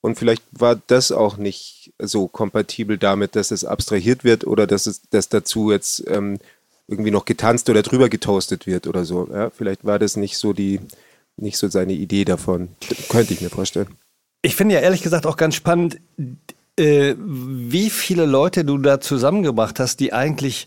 [0.00, 4.86] Und vielleicht war das auch nicht so kompatibel damit, dass es abstrahiert wird oder dass
[4.86, 6.38] es dass dazu jetzt ähm,
[6.88, 9.28] irgendwie noch getanzt oder drüber getoastet wird oder so.
[9.32, 10.80] Ja, vielleicht war das nicht so die,
[11.36, 12.68] nicht so seine Idee davon.
[13.08, 13.88] Könnte ich mir vorstellen.
[14.42, 15.98] Ich finde ja ehrlich gesagt auch ganz spannend,
[16.76, 20.66] äh, wie viele Leute du da zusammengebracht hast, die eigentlich,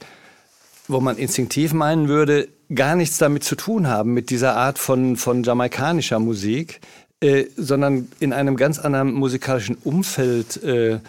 [0.88, 5.16] wo man instinktiv meinen würde, gar nichts damit zu tun haben, mit dieser Art von,
[5.18, 6.82] von jamaikanischer Musik,
[7.20, 11.00] äh, sondern in einem ganz anderen musikalischen Umfeld äh,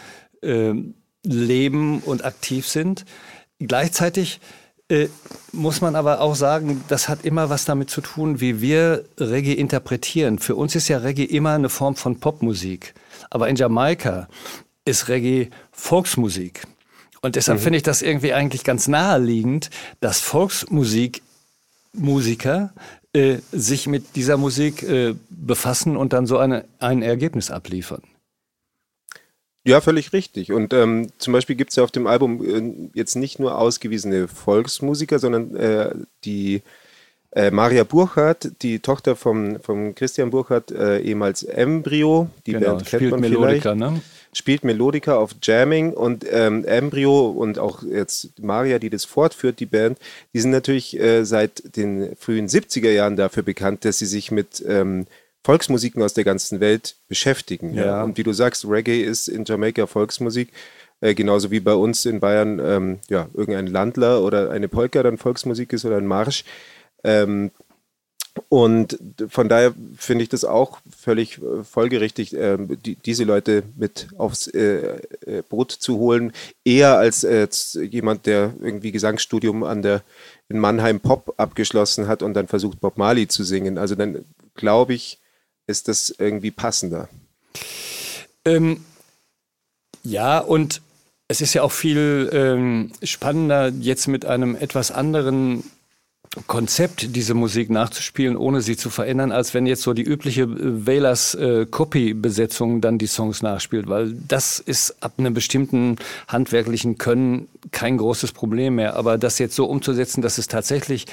[0.43, 0.75] äh,
[1.23, 3.05] leben und aktiv sind.
[3.59, 4.41] Gleichzeitig
[4.89, 5.09] äh,
[5.53, 9.53] muss man aber auch sagen, das hat immer was damit zu tun, wie wir Reggae
[9.53, 10.39] interpretieren.
[10.39, 12.95] Für uns ist ja Reggae immer eine Form von Popmusik.
[13.31, 14.29] Aber in Jamaika
[14.89, 16.67] ist Reggae Volksmusik.
[17.21, 17.63] Und deshalb mhm.
[17.63, 19.71] finde ich das irgendwie eigentlich ganz naheliegend,
[20.01, 21.23] dass Volksmusik
[21.93, 22.73] Musiker
[23.13, 28.03] äh, sich mit dieser Musik äh, befassen und dann so eine, ein Ergebnis abliefern.
[29.65, 30.53] Ja, völlig richtig.
[30.53, 34.29] Und ähm, zum Beispiel gibt es ja auf dem Album äh, jetzt nicht nur ausgewiesene
[34.29, 36.63] Volksmusiker, sondern äh, die
[37.33, 42.87] äh, Maria Burchardt, die Tochter von vom Christian Burchardt, äh, ehemals Embryo, die genau, Band
[42.87, 43.65] kennt man vielleicht.
[43.65, 44.01] Ne?
[44.33, 49.67] Spielt Melodica auf Jamming und ähm, Embryo und auch jetzt Maria, die das fortführt, die
[49.67, 49.99] Band,
[50.35, 54.65] die sind natürlich äh, seit den frühen 70er Jahren dafür bekannt, dass sie sich mit
[54.67, 55.07] ähm,
[55.45, 57.75] Volksmusiken aus der ganzen Welt beschäftigen.
[57.75, 57.87] Ja.
[57.87, 58.03] ja.
[58.03, 60.51] Und wie du sagst, Reggae ist in Jamaika Volksmusik,
[61.01, 65.17] äh, genauso wie bei uns in Bayern ähm, ja, irgendein Landler oder eine Polka dann
[65.17, 66.45] Volksmusik ist oder ein Marsch.
[67.05, 67.51] Ähm,
[68.51, 74.09] und von daher finde ich das auch völlig äh, folgerichtig, äh, die, diese Leute mit
[74.17, 76.33] aufs äh, äh Boot zu holen,
[76.65, 77.23] eher als
[77.79, 80.03] jemand, der irgendwie Gesangsstudium an der
[80.49, 83.77] in Mannheim Pop abgeschlossen hat und dann versucht Bob Marley zu singen.
[83.77, 85.19] Also dann glaube ich,
[85.67, 87.09] ist das irgendwie passender.
[88.47, 88.85] Ähm,
[90.03, 90.81] ja, und
[91.29, 95.65] es ist ja auch viel ähm, spannender, jetzt mit einem etwas anderen
[96.47, 100.87] Konzept, diese Musik nachzuspielen, ohne sie zu verändern, als wenn jetzt so die übliche äh,
[100.87, 105.97] Wählers äh, Copy-Besetzung dann die Songs nachspielt, weil das ist ab einem bestimmten
[106.29, 108.97] handwerklichen Können kein großes Problem mehr.
[108.97, 111.07] Aber das jetzt so umzusetzen, dass es tatsächlich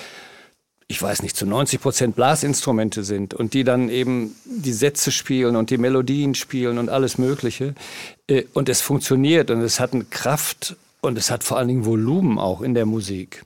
[0.88, 5.56] ich weiß nicht, zu 90 Prozent Blasinstrumente sind und die dann eben die Sätze spielen
[5.56, 7.74] und die Melodien spielen und alles Mögliche.
[8.28, 11.86] Äh, und es funktioniert und es hat eine Kraft und es hat vor allen Dingen
[11.86, 13.44] Volumen auch in der Musik.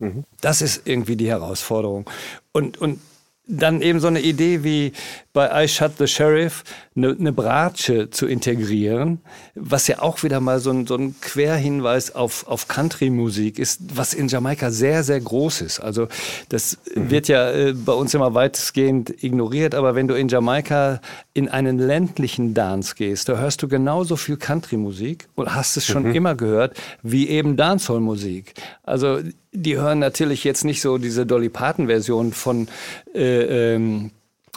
[0.00, 0.24] Mhm.
[0.40, 2.10] Das ist irgendwie die Herausforderung.
[2.52, 3.00] Und, und
[3.46, 4.92] dann eben so eine Idee wie
[5.32, 6.64] bei I Shut the Sheriff
[6.96, 9.20] eine, eine Bratsche zu integrieren,
[9.54, 14.12] was ja auch wieder mal so ein, so ein Querhinweis auf, auf Country-Musik ist, was
[14.12, 15.78] in Jamaika sehr, sehr groß ist.
[15.78, 16.08] Also
[16.48, 17.10] das mhm.
[17.10, 21.00] wird ja äh, bei uns immer weitestgehend ignoriert, aber wenn du in Jamaika
[21.32, 26.08] in einen ländlichen Dance gehst, da hörst du genauso viel Country-Musik und hast es schon
[26.08, 26.14] mhm.
[26.16, 28.54] immer gehört, wie eben Dancehall-Musik.
[28.82, 29.20] Also
[29.52, 32.66] die hören natürlich jetzt nicht so diese Dolly Parton-Version von,
[33.14, 34.10] äh, ähm,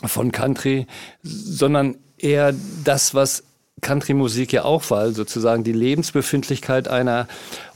[0.03, 0.87] von Country,
[1.21, 3.43] sondern eher das, was
[3.81, 7.27] Country-Musik ja auch war, sozusagen die Lebensbefindlichkeit einer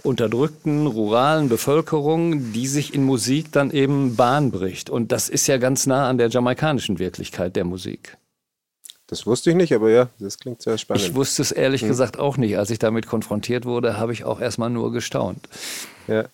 [0.03, 4.89] unterdrückten ruralen Bevölkerung, die sich in Musik dann eben Bahn bricht.
[4.89, 8.17] Und das ist ja ganz nah an der jamaikanischen Wirklichkeit der Musik.
[9.07, 11.03] Das wusste ich nicht, aber ja, das klingt sehr spannend.
[11.03, 11.87] Ich wusste es ehrlich hm.
[11.87, 12.57] gesagt auch nicht.
[12.57, 15.47] Als ich damit konfrontiert wurde, habe ich auch erstmal nur gestaunt.
[16.07, 16.25] Ja.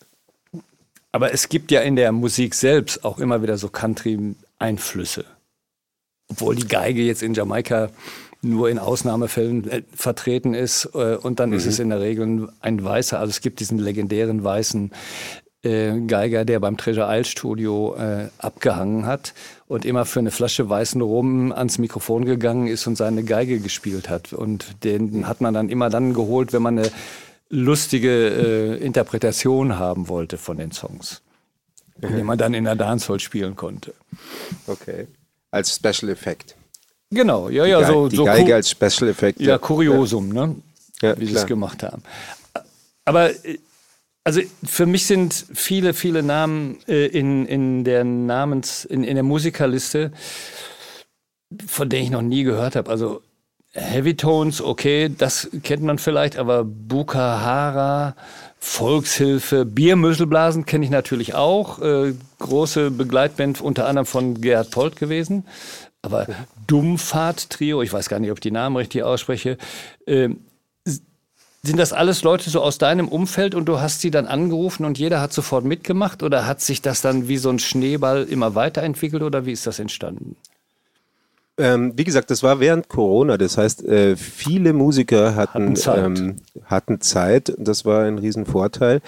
[1.12, 5.24] Aber es gibt ja in der Musik selbst auch immer wieder so Country-Einflüsse.
[6.28, 7.90] Obwohl die Geige jetzt in Jamaika
[8.44, 11.56] nur in Ausnahmefällen äh, vertreten ist äh, und dann mhm.
[11.56, 14.90] ist es in der Regel ein weißer, also es gibt diesen legendären weißen
[15.64, 19.34] äh, Geiger, der beim Treasure Isle Studio äh, abgehangen hat
[19.66, 24.08] und immer für eine Flasche weißen Rum ans Mikrofon gegangen ist und seine Geige gespielt
[24.08, 24.32] hat.
[24.32, 26.90] Und den hat man dann immer dann geholt, wenn man eine
[27.48, 28.28] lustige
[28.78, 31.22] äh, Interpretation haben wollte von den Songs,
[31.96, 33.94] die man dann in der Dancehall spielen konnte.
[34.66, 35.06] Okay,
[35.54, 36.54] als Special Effekt.
[37.10, 39.40] Genau, ja, ja, so die so Geige als Special Effekt.
[39.40, 40.56] Ja, Kuriosum, ne?
[41.00, 42.02] Ja, wie sie es gemacht haben.
[43.04, 43.30] Aber
[44.24, 49.22] also für mich sind viele, viele Namen äh, in, in der Namens, in, in der
[49.22, 50.12] Musikerliste,
[51.66, 52.90] von denen ich noch nie gehört habe.
[52.90, 53.20] Also
[53.72, 58.16] Heavy Tones, okay, das kennt man vielleicht, aber Bukahara,
[58.66, 61.80] Volkshilfe, Biermüsselblasen kenne ich natürlich auch.
[61.80, 65.44] Äh, große Begleitband unter anderem von Gerhard Polt gewesen.
[66.00, 66.26] Aber
[66.66, 69.58] Dummfahrt-Trio, ich weiß gar nicht, ob ich die Namen richtig ausspreche.
[70.06, 70.30] Äh,
[71.62, 74.98] sind das alles Leute so aus deinem Umfeld und du hast sie dann angerufen und
[74.98, 79.22] jeder hat sofort mitgemacht oder hat sich das dann wie so ein Schneeball immer weiterentwickelt
[79.22, 80.36] oder wie ist das entstanden?
[81.56, 83.36] Ähm, wie gesagt, das war während Corona.
[83.36, 86.04] Das heißt, äh, viele Musiker hatten, hatten Zeit.
[86.04, 87.54] Ähm, hatten Zeit.
[87.58, 89.00] Das war ein Riesenvorteil.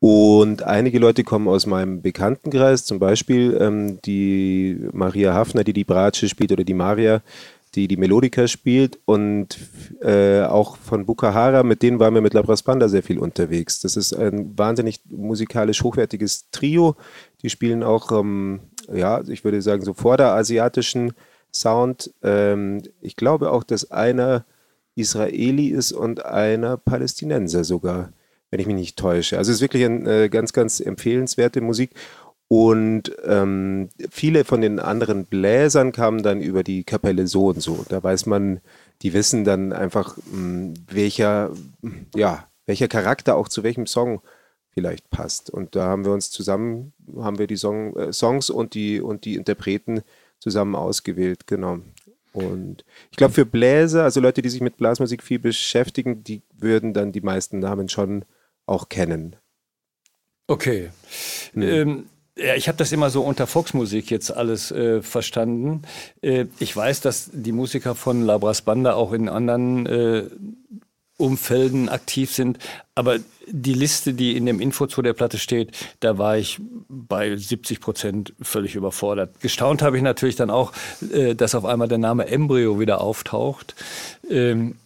[0.00, 5.84] Und einige Leute kommen aus meinem Bekanntenkreis, zum Beispiel ähm, die Maria Hafner, die die
[5.84, 7.20] Bratsche spielt, oder die Maria,
[7.74, 9.58] die die Melodika spielt und
[10.00, 13.80] äh, auch von Bukahara, mit denen waren wir mit Labras Banda sehr viel unterwegs.
[13.80, 16.94] Das ist ein wahnsinnig musikalisch hochwertiges Trio.
[17.42, 18.60] Die spielen auch, ähm,
[18.92, 21.12] ja, ich würde sagen, so vor der asiatischen
[21.52, 22.12] Sound.
[22.22, 24.44] Ähm, ich glaube auch, dass einer
[24.94, 28.12] Israeli ist und einer Palästinenser sogar,
[28.50, 29.38] wenn ich mich nicht täusche.
[29.38, 31.90] Also es ist wirklich eine äh, ganz, ganz empfehlenswerte Musik.
[32.48, 37.84] Und ähm, viele von den anderen Bläsern kamen dann über die Kapelle so und so.
[37.88, 38.60] Da weiß man,
[39.02, 41.50] die wissen dann einfach, mh, hm, welcher,
[42.16, 44.22] ja, welcher Charakter auch zu welchem Song
[44.70, 45.50] vielleicht passt.
[45.50, 49.24] Und da haben wir uns zusammen, haben wir die Song, äh, Songs und die, und
[49.24, 50.02] die Interpreten
[50.40, 51.80] zusammen ausgewählt, genau.
[52.32, 56.92] Und ich glaube, für Bläser, also Leute, die sich mit Blasmusik viel beschäftigen, die würden
[56.92, 58.24] dann die meisten Namen schon
[58.66, 59.36] auch kennen.
[60.46, 60.90] Okay.
[61.54, 61.62] Mhm.
[61.62, 65.82] Ähm, ja, ich habe das immer so unter Volksmusik jetzt alles äh, verstanden.
[66.22, 70.24] Äh, ich weiß, dass die Musiker von Labras Banda auch in anderen äh,
[71.16, 72.58] Umfelden aktiv sind.
[72.94, 77.36] Aber die Liste, die in dem Info zu der Platte steht, da war ich bei
[77.36, 79.40] 70 Prozent völlig überfordert.
[79.40, 80.72] Gestaunt habe ich natürlich dann auch,
[81.12, 83.74] äh, dass auf einmal der Name Embryo wieder auftaucht.
[84.30, 84.76] Ähm,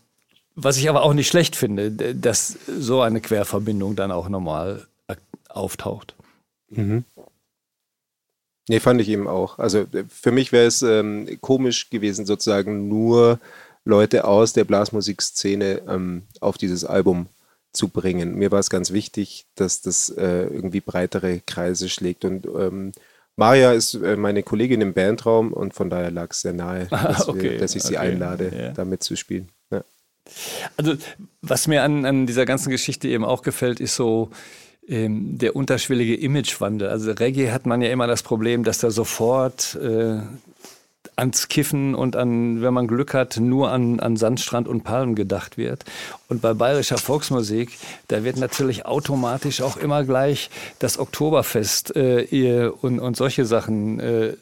[0.54, 4.86] was ich aber auch nicht schlecht finde, dass so eine Querverbindung dann auch normal
[5.48, 6.14] auftaucht.
[6.70, 7.04] Mhm.
[8.68, 9.58] Nee, fand ich eben auch.
[9.58, 13.40] Also für mich wäre es ähm, komisch gewesen, sozusagen nur
[13.84, 17.26] Leute aus der Blasmusikszene ähm, auf dieses Album
[17.72, 18.34] zu bringen.
[18.34, 22.24] Mir war es ganz wichtig, dass das äh, irgendwie breitere Kreise schlägt.
[22.24, 22.92] Und ähm,
[23.36, 27.28] Maria ist äh, meine Kollegin im Bandraum und von daher lag es sehr nahe, dass,
[27.28, 28.70] okay, wir, dass ich sie okay, einlade, ja.
[28.70, 29.48] da mitzuspielen.
[29.70, 29.84] Ja.
[30.76, 30.94] Also,
[31.40, 34.30] was mir an, an dieser ganzen Geschichte eben auch gefällt, ist so,
[34.88, 36.88] ähm, der unterschwellige Imagewandel.
[36.88, 40.18] Also Reggae hat man ja immer das Problem, dass da sofort äh,
[41.16, 45.58] ans Kiffen und an, wenn man Glück hat, nur an, an Sandstrand und Palmen gedacht
[45.58, 45.84] wird.
[46.28, 52.98] Und bei bayerischer Volksmusik, da wird natürlich automatisch auch immer gleich das Oktoberfest äh, und,
[52.98, 54.34] und solche Sachen äh,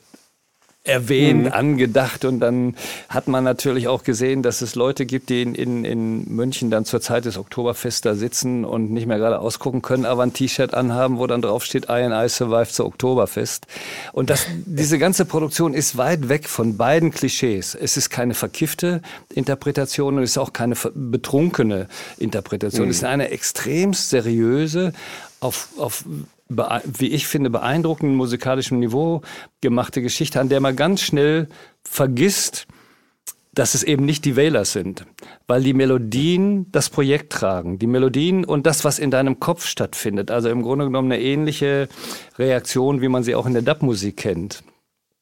[0.91, 1.53] erwähnt, mhm.
[1.53, 2.75] angedacht und dann
[3.09, 6.85] hat man natürlich auch gesehen, dass es Leute gibt, die in, in, in München dann
[6.85, 10.75] zur Zeit des Oktoberfests da sitzen und nicht mehr gerade ausgucken können, aber ein T-Shirt
[10.75, 13.67] anhaben, wo dann drauf steht, I and I survived zur Oktoberfest.
[14.13, 17.75] Und das, diese ganze Produktion ist weit weg von beiden Klischees.
[17.75, 19.03] Es ist keine verkiffte
[19.35, 21.87] Interpretation und es ist auch keine betrunkene
[22.19, 22.87] Interpretation.
[22.87, 22.91] Mhm.
[22.91, 24.93] Es ist eine extremst seriöse,
[25.41, 26.05] auf, auf
[26.51, 29.23] wie ich finde, beeindruckenden musikalischen Niveau
[29.61, 31.49] gemachte Geschichte, an der man ganz schnell
[31.85, 32.67] vergisst,
[33.53, 35.05] dass es eben nicht die Wähler sind,
[35.47, 37.79] weil die Melodien das Projekt tragen.
[37.79, 40.31] Die Melodien und das, was in deinem Kopf stattfindet.
[40.31, 41.89] Also im Grunde genommen eine ähnliche
[42.39, 44.63] Reaktion, wie man sie auch in der Dub-Musik kennt.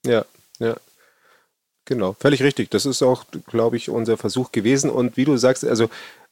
[0.05, 0.25] Ja,
[0.59, 0.77] ja.
[1.87, 2.71] Genau, völlig richtig.
[2.71, 4.91] Das ist auch, glaube ich, unser Versuch gewesen.
[4.91, 5.89] Und wie du sagst, also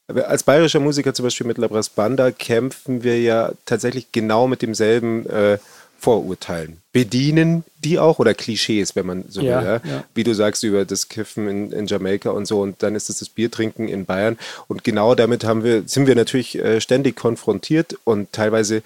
[0.09, 5.27] als bayerischer Musiker zum Beispiel mit Labras Banda kämpfen wir ja tatsächlich genau mit demselben
[5.29, 5.59] äh,
[5.99, 6.83] Vorurteilen.
[6.93, 9.67] Bedienen die auch oder Klischees, wenn man so ja, will.
[9.67, 9.81] Ja?
[9.85, 10.05] Ja.
[10.15, 13.19] Wie du sagst über das Kiffen in, in Jamaika und so und dann ist es
[13.19, 14.39] das Biertrinken in Bayern.
[14.69, 18.83] Und genau damit haben wir, sind wir natürlich äh, ständig konfrontiert und teilweise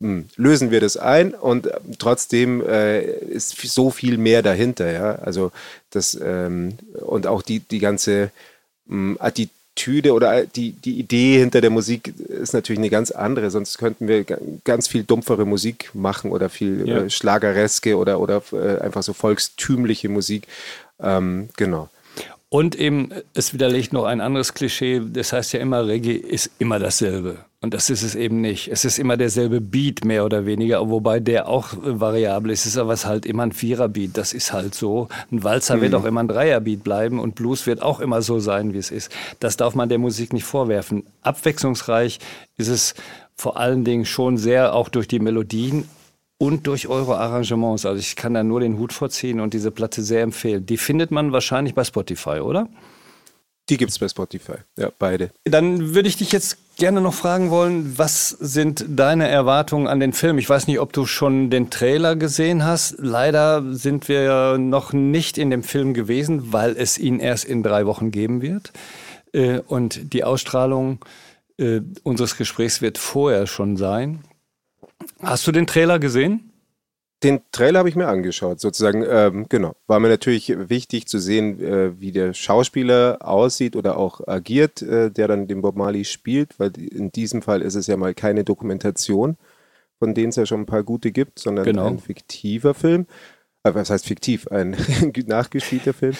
[0.00, 4.92] mh, hm, lösen wir das ein und äh, trotzdem äh, ist so viel mehr dahinter.
[4.92, 5.14] Ja?
[5.16, 5.52] Also
[5.90, 8.30] das ähm, und auch die, die ganze
[8.86, 13.10] mh, hm, Attitüde Attitüde oder die, die Idee hinter der Musik ist natürlich eine ganz
[13.10, 13.50] andere.
[13.50, 14.24] Sonst könnten wir
[14.64, 16.98] ganz viel dumpfere Musik machen oder viel ja.
[16.98, 20.46] äh, Schlagereske oder, oder äh, einfach so volkstümliche Musik.
[21.00, 21.88] Ähm, genau.
[22.48, 26.78] Und eben, es widerlegt noch ein anderes Klischee, das heißt ja immer, Reggae ist immer
[26.80, 27.38] dasselbe.
[27.62, 28.68] Und das ist es eben nicht.
[28.68, 32.60] Es ist immer derselbe Beat, mehr oder weniger, wobei der auch variabel ist.
[32.60, 34.16] Es ist aber halt immer ein Viererbeat.
[34.16, 35.08] Das ist halt so.
[35.30, 35.80] Ein Walzer mhm.
[35.82, 38.90] wird auch immer ein Dreierbeat bleiben und Blues wird auch immer so sein, wie es
[38.90, 39.12] ist.
[39.40, 41.04] Das darf man der Musik nicht vorwerfen.
[41.20, 42.18] Abwechslungsreich
[42.56, 42.94] ist es
[43.36, 45.84] vor allen Dingen schon sehr auch durch die Melodien,
[46.40, 47.84] und durch eure Arrangements.
[47.84, 50.64] Also ich kann da nur den Hut vorziehen und diese Platte sehr empfehlen.
[50.64, 52.66] Die findet man wahrscheinlich bei Spotify, oder?
[53.68, 55.30] Die gibt es bei Spotify, ja, beide.
[55.44, 60.14] Dann würde ich dich jetzt gerne noch fragen wollen, was sind deine Erwartungen an den
[60.14, 60.38] Film?
[60.38, 62.96] Ich weiß nicht, ob du schon den Trailer gesehen hast.
[62.98, 67.84] Leider sind wir noch nicht in dem Film gewesen, weil es ihn erst in drei
[67.84, 68.72] Wochen geben wird.
[69.32, 71.04] Äh, und die Ausstrahlung
[71.58, 74.24] äh, unseres Gesprächs wird vorher schon sein.
[75.22, 76.49] Hast du den Trailer gesehen?
[77.22, 79.04] Den Trailer habe ich mir angeschaut, sozusagen.
[79.06, 79.76] Ähm, genau.
[79.86, 85.10] War mir natürlich wichtig zu sehen, äh, wie der Schauspieler aussieht oder auch agiert, äh,
[85.10, 88.44] der dann den Bob Marley spielt, weil in diesem Fall ist es ja mal keine
[88.44, 89.36] Dokumentation,
[89.98, 91.88] von denen es ja schon ein paar gute gibt, sondern genau.
[91.88, 93.06] ein fiktiver Film.
[93.64, 94.48] Äh, was heißt fiktiv?
[94.48, 94.76] Ein
[95.26, 96.14] nachgespielter Film.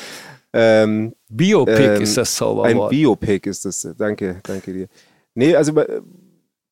[0.53, 2.69] Ähm, Biopic ähm, ist das Zauberwort.
[2.69, 3.89] Ein Biopic ist das.
[3.97, 4.89] Danke, danke dir.
[5.35, 5.73] Nee, also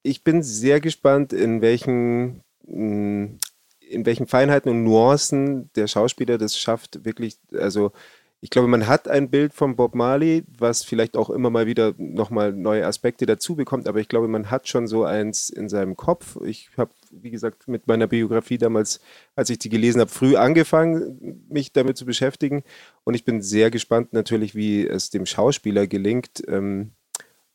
[0.02, 3.38] ich bin sehr gespannt, in welchen, mm,
[3.88, 7.92] in welchen Feinheiten und Nuancen der Schauspieler das schafft, wirklich, also
[8.40, 11.94] ich glaube, man hat ein Bild von Bob Marley, was vielleicht auch immer mal wieder
[11.98, 15.96] nochmal neue Aspekte dazu bekommt, aber ich glaube, man hat schon so eins in seinem
[15.96, 16.38] Kopf.
[16.44, 19.00] Ich habe, wie gesagt, mit meiner Biografie damals,
[19.34, 22.62] als ich die gelesen habe, früh angefangen, mich damit zu beschäftigen.
[23.02, 26.92] Und ich bin sehr gespannt natürlich, wie es dem Schauspieler gelingt, ähm,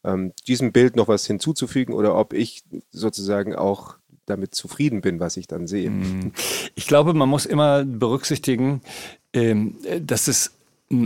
[0.04, 3.96] ähm, diesem Bild noch was hinzuzufügen oder ob ich sozusagen auch
[4.26, 5.90] damit zufrieden bin, was ich dann sehe.
[5.90, 6.32] Mhm.
[6.76, 8.82] Ich glaube, man muss immer berücksichtigen,
[9.34, 10.54] ähm, dass es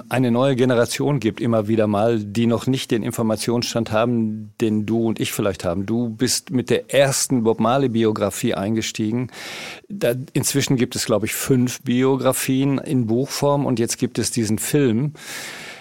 [0.10, 5.08] eine neue Generation gibt, immer wieder mal, die noch nicht den Informationsstand haben, den du
[5.08, 5.86] und ich vielleicht haben.
[5.86, 9.32] Du bist mit der ersten Bob Marley-Biografie eingestiegen.
[9.88, 14.60] Da, inzwischen gibt es, glaube ich, fünf Biografien in Buchform und jetzt gibt es diesen
[14.60, 15.14] Film.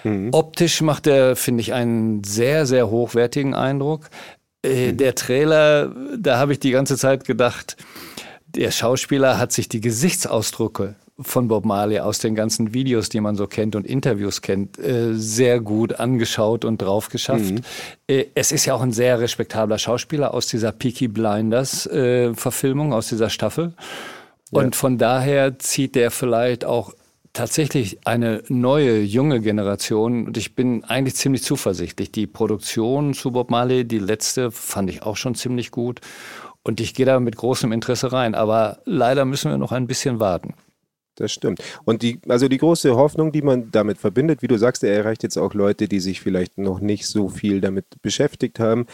[0.05, 0.29] Mhm.
[0.33, 4.09] Optisch macht er, finde ich, einen sehr, sehr hochwertigen Eindruck.
[4.67, 4.93] Äh.
[4.93, 7.77] Der Trailer, da habe ich die ganze Zeit gedacht,
[8.47, 13.37] der Schauspieler hat sich die Gesichtsausdrücke von Bob Marley aus den ganzen Videos, die man
[13.37, 17.53] so kennt und Interviews kennt, äh, sehr gut angeschaut und drauf geschafft.
[17.53, 17.61] Mhm.
[18.07, 22.93] Äh, es ist ja auch ein sehr respektabler Schauspieler aus dieser Peaky Blinders äh, Verfilmung,
[22.93, 23.73] aus dieser Staffel.
[24.51, 24.61] Ja.
[24.63, 26.93] Und von daher zieht der vielleicht auch
[27.37, 32.11] tatsächlich eine neue, junge Generation und ich bin eigentlich ziemlich zuversichtlich.
[32.11, 36.01] Die Produktion zu Bob Marley, die letzte, fand ich auch schon ziemlich gut
[36.63, 38.35] und ich gehe da mit großem Interesse rein.
[38.35, 40.55] Aber leider müssen wir noch ein bisschen warten.
[41.17, 41.63] Das stimmt.
[41.85, 45.23] Und die, also die große Hoffnung, die man damit verbindet, wie du sagst, er erreicht
[45.23, 48.87] jetzt auch Leute, die sich vielleicht noch nicht so viel damit beschäftigt haben.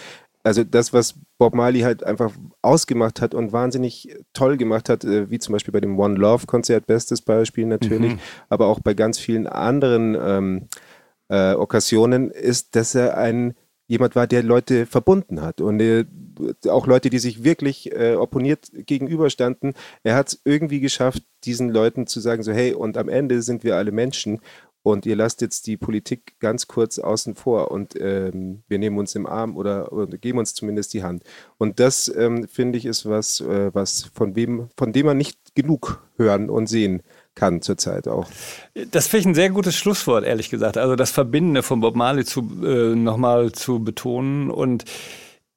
[0.45, 2.33] Also das, was Bob Marley halt einfach
[2.63, 6.47] ausgemacht hat und wahnsinnig toll gemacht hat, äh, wie zum Beispiel bei dem One Love
[6.47, 8.21] Konzert, bestes Beispiel natürlich, mhm.
[8.49, 10.69] aber auch bei ganz vielen anderen ähm,
[11.29, 13.55] äh, Okkasionen, ist, dass er ein
[13.93, 16.07] jemand war, der Leute verbunden hat und äh,
[16.69, 19.75] auch Leute, die sich wirklich äh, opponiert gegenüberstanden.
[20.03, 23.65] Er hat es irgendwie geschafft, diesen Leuten zu sagen, so hey, und am Ende sind
[23.65, 24.41] wir alle Menschen
[24.83, 29.15] und ihr lasst jetzt die Politik ganz kurz außen vor und ähm, wir nehmen uns
[29.15, 31.23] im Arm oder, oder, geben uns zumindest die Hand.
[31.59, 35.39] Und das, ähm, finde ich, ist was, äh, was von wem, von dem man nicht
[35.55, 37.03] genug hören und sehen
[37.35, 38.29] kann zurzeit auch.
[38.91, 40.77] Das finde ich ein sehr gutes Schlusswort, ehrlich gesagt.
[40.77, 44.85] Also das Verbindende von Bob Marley zu, äh, nochmal zu betonen und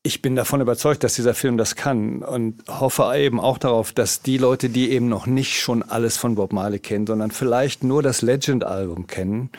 [0.05, 4.21] ich bin davon überzeugt, dass dieser Film das kann und hoffe eben auch darauf, dass
[4.21, 8.03] die Leute, die eben noch nicht schon alles von Bob Marley kennen, sondern vielleicht nur
[8.03, 9.49] das Legend-Album kennen,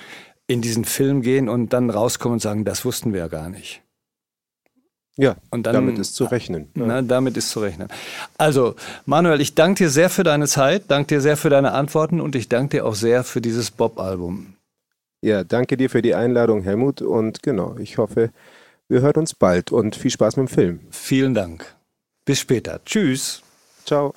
[0.47, 3.83] in diesen Film gehen und dann rauskommen und sagen, das wussten wir ja gar nicht.
[5.17, 6.69] Ja, und dann, damit ist zu rechnen.
[6.75, 7.89] Na, damit ist zu rechnen.
[8.39, 12.21] Also, Manuel, ich danke dir sehr für deine Zeit, danke dir sehr für deine Antworten
[12.21, 14.55] und ich danke dir auch sehr für dieses Bob-Album.
[15.23, 17.03] Ja, danke dir für die Einladung, Helmut.
[17.03, 18.31] Und genau, ich hoffe,
[18.89, 20.81] wir hören uns bald und viel Spaß mit dem Film.
[20.91, 21.77] Vielen Dank.
[22.25, 22.81] Bis später.
[22.85, 23.43] Tschüss.
[23.85, 24.15] Ciao.